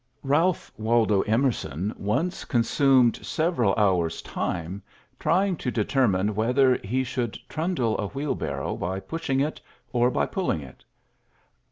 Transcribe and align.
Ralph 0.23 0.71
Waldo 0.79 1.21
Emerson 1.27 1.93
once 1.95 2.43
consumed 2.43 3.23
several 3.23 3.75
hours' 3.75 4.23
time 4.23 4.81
trying 5.19 5.55
to 5.57 5.69
determine 5.69 6.33
whether 6.33 6.77
he 6.83 7.03
should 7.03 7.37
trundle 7.47 7.95
a 7.99 8.07
wheelbarrow 8.07 8.75
by 8.77 8.99
pushing 8.99 9.41
it 9.41 9.61
or 9.93 10.09
by 10.09 10.25
pulling 10.25 10.61
it. 10.61 10.83